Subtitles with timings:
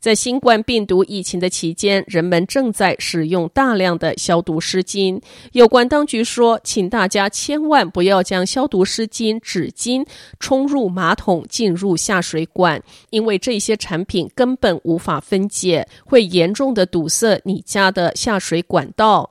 [0.00, 5.20] 在新冠病毒疫情的期间，人们正在使用大量的消毒湿巾。
[5.52, 10.04] 有关当局说，请大家千万不要将消毒湿巾、纸巾
[10.38, 19.30] 冲入马桶、进入下水管，因为这些产品根本无法分解，会严重的堵塞你家的下水管道。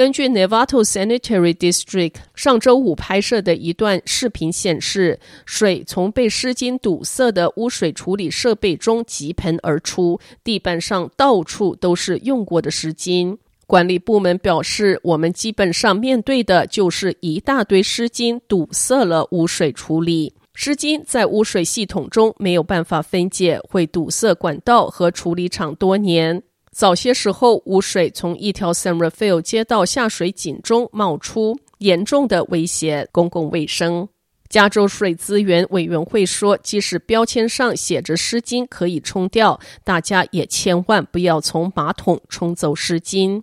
[0.00, 13.36] 根据 Nevato Sanitary District 上周五拍摄的一段视频显示，水从被湿巾堵塞的污水处理设备中急喷而出，地板上到处都是用过的湿巾。
[13.66, 20.32] 管理部门表示，我们基本上面对的就是一大堆湿巾堵塞了污水处理。
[20.54, 26.42] 湿巾在污水系统中没有办法分解，会堵塞管道和处理厂多年。
[26.80, 34.08] 早些时候，污水从一条 San Rafael 街道下水井中冒出，严重的威胁公共卫生。
[34.48, 43.42] 加州水资源委员会说，即使标签上写着湿巾可以冲掉，大家也千万不要从马桶冲走湿巾。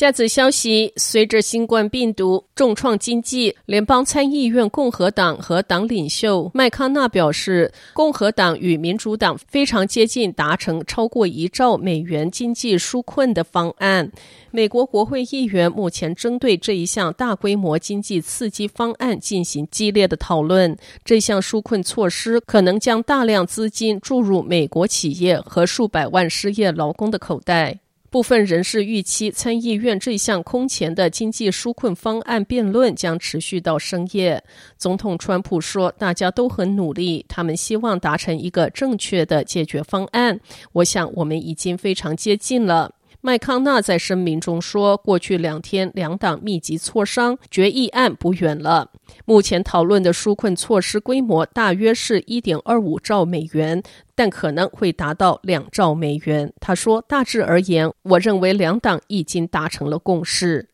[0.00, 14.10] 下则消息：随着新冠病毒重创经济，联邦参议院共和党和党领袖麦康纳表示，共和党与民主党非常接近达成超过一兆美元经济纾困的方案。
[14.50, 20.74] 美国国会议员目前针对这一项大规模经济刺激方案进行激烈的讨论。
[21.04, 27.80] 这项纾困措施可能将大量资金注入美国企业和数百万失业劳工的口袋。
[28.10, 34.42] 部分人士预期，参议院这项空前的经济纾困方案辩论将持续到深夜。
[34.76, 40.40] 总统川普说：“大家都很努力，他们希望达成一个正确的解决方案。
[40.72, 48.90] 我想，我们已经非常接近了。”麦康纳在声明中说：“过去两天，两党密集磋商，决议案不远了。
[49.26, 53.82] 目前讨论的纾困措施规模大约是一点二五兆美元，
[54.14, 60.70] 但可能会达到两兆美元。”他说：“大致而言，我认为两党已经达成了共识。”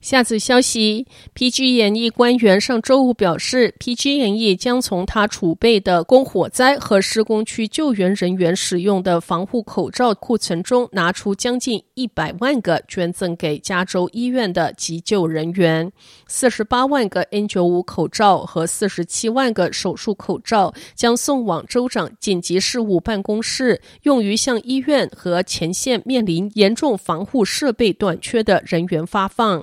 [0.00, 15.92] 下次消息，PG&E 官员上周五表示，PG&E 将从他储备的供火灾和施工区救援人员使用的防护口罩库存中拿出将近一百万个，捐赠给加州医院的急救人员。
[16.26, 29.62] 四十八万个 N95 口罩和四十七万个手术口罩将送往州长紧急事务办公室，用于向医院和前线面临严重防护设备短缺的人员发放。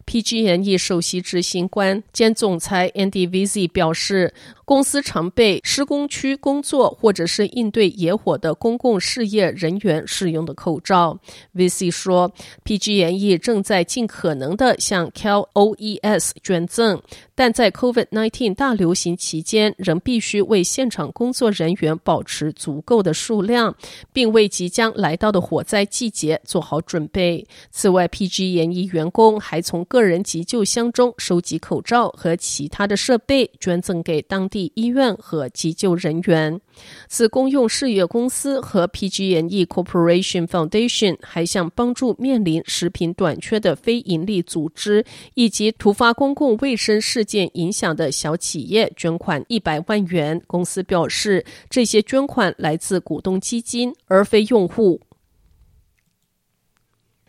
[0.11, 4.33] PG&E 首席执行官兼总裁 Andy Vizi 表示，
[4.65, 11.17] 公司常备施工区工作或者是应对野火的公共事业人员使用的口罩。
[11.55, 12.33] Vizi 说
[12.65, 17.01] ，PG&E 正在尽可能的向 Cal OES 捐赠，
[17.33, 23.73] 但在 COVID-19 大流行期间，仍必须为现场工作人员保持足够的数量，
[24.11, 27.47] 并为即将来到的火灾季节做好准备。
[27.71, 36.59] 此外，PG&E 员工还从个个人急救箱中收集口罩和其他的设备，捐赠给当地医院和急救人员。
[37.07, 50.41] 此公用事业公司和 PG&E Corporation Foundation 还向帮助面临食品短缺的非营利组织以及突发公共卫生事件影响的小企业捐款一百万元。
[50.47, 54.99] 公司表示，这些捐款来自股东基金，而非用户。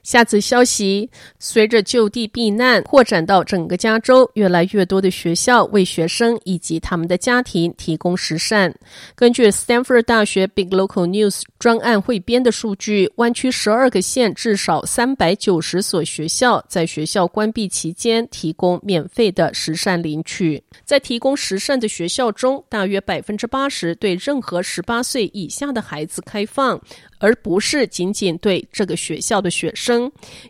[0.02, 1.08] 下次消息，
[1.38, 8.74] 随着就地避难扩展到整个加州，越来越多的学校为学生以及他们的家庭提供食膳。
[9.14, 20.60] 根据 Stanford 大学 Big Local News 专案汇编的数据，湾区十二个县至少三百九十所学校在学校关闭期间提供免费的食膳领取。
[20.84, 26.80] 在提供食膳的学校中，大约百分之八十对任何十八岁以下的孩子开放，
[27.18, 29.91] 而不是仅仅对这个学校的学生。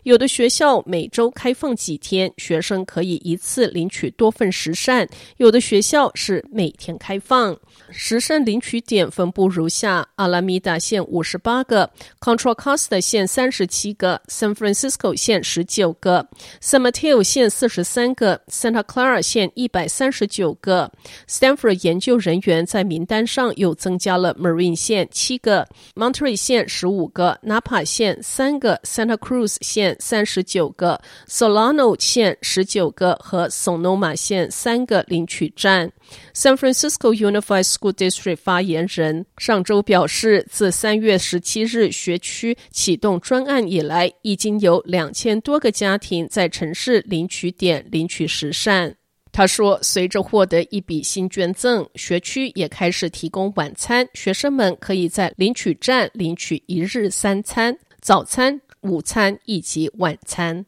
[0.03, 5.05] 有的学校每周开放几天，学生可以一次领取多份食善；
[5.37, 7.57] 有的学校是每天开放。
[7.89, 16.27] 食善领取点分布如下：阿拉米达县五十八个，Contra Costa 县三十七个，San Francisco 县十九个
[16.61, 20.91] ，San Mateo 县四十三个，Santa Clara 县一百三十九个。
[21.27, 35.91] Stanford 研究人员在名单上又增加了 Marine 县七个，Monterey 县十五个，Napa 县三个，Santa Cruz 县三十九个，Solano 县十九个和 Sonoma 县三个领取站。
[36.35, 48.95] San Francisco Unified School District 发言人上周表示，自三月十七日学区启动专案以来，已经有两千多个家庭在城市领取点领取食善。
[49.31, 60.65] 他说，随着获得一笔新捐赠，学区也开始提供晚餐，学生们可以在领取站领取一日三餐：早餐、午餐以及晚餐。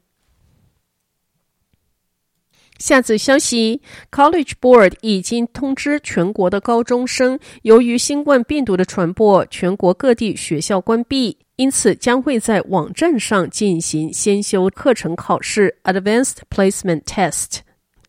[2.77, 3.81] 下次消息
[4.11, 17.59] ，College Board 已经通知全国的高中生，由于新冠病毒的传播，全国各地学校关闭，因此将会在网站上进行先修课程考试 （Advanced Placement Test）。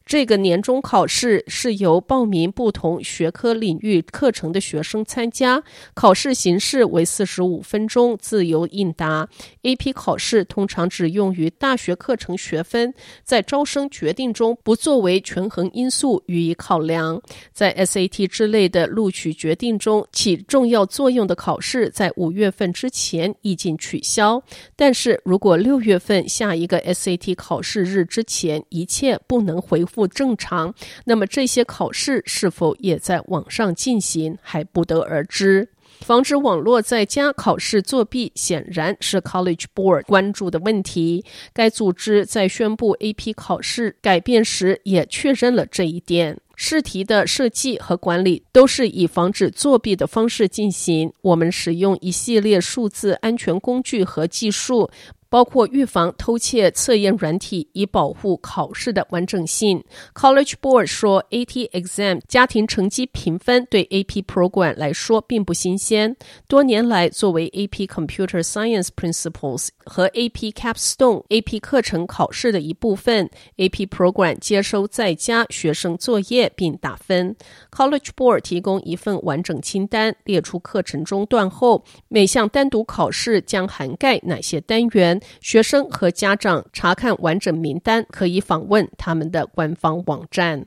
[0.07, 5.61] 这个年终考试是由报名不同学科领域课程的学生参加，
[5.95, 9.29] 考试形式为四十五分钟自由应答。
[9.65, 12.95] AP 考试通常只用于大学课程学分，
[13.25, 17.21] 在招生决定中不作为权衡因素予以考量。
[17.53, 24.41] 在 SAT 之类的录取决定中起重要作用的考试，在五月份之前已经取消。
[24.77, 30.75] 但是如果六月份下一个 SAT 考试日之前一切不能恢不正常，
[31.07, 35.71] 那么这些考试是否也在网上进行还不得而知。
[36.03, 41.25] 防止网络在家考试作弊，显然是 College Board 关注的问题。
[41.55, 46.39] 该组织在宣布 AP 考试改变时，也确认了这一点。
[46.59, 51.13] 试题的设计和管理都是以防止作弊的方式进行。
[51.21, 54.89] 我们使用一系列数字安全工具和技术。
[55.29, 59.83] 包括预防偷窃测验软体，以保护考试的完整性。
[60.15, 66.17] College Board 说，AT Exam 家庭成绩评分对 AP Program 来说并不新鲜。
[66.47, 77.37] 多年来，作为 AP Computer Science Principles 和 AP Capstone AP 课程考试的一部分，AP Program 接收在家学生作业并打分。
[77.71, 85.16] College Board 提供一份完整清单，列出课程中断后每项单独考试将涵盖哪些单元。
[85.41, 90.67] 学生和家长查看完整名单，可以访问他们的官方网站。